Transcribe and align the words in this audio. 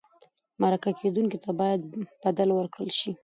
مرکه 0.61 0.91
کېدونکي 0.99 1.37
ته 1.43 1.51
باید 1.59 1.81
بدل 2.23 2.49
ورکړل 2.53 2.89
شي. 2.99 3.11